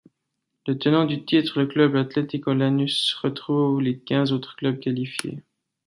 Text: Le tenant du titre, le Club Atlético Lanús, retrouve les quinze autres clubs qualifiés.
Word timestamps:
Le 0.65 0.79
tenant 0.79 1.05
du 1.05 1.23
titre, 1.25 1.59
le 1.59 1.67
Club 1.67 1.95
Atlético 1.95 2.55
Lanús, 2.55 3.13
retrouve 3.21 3.81
les 3.83 3.99
quinze 3.99 4.33
autres 4.33 4.55
clubs 4.55 4.79
qualifiés. 4.79 5.43